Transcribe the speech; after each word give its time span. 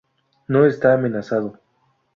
No 0.47 0.65
está 0.65 0.93
amenazado. 0.95 1.59